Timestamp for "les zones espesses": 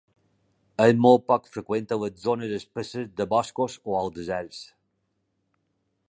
2.03-3.11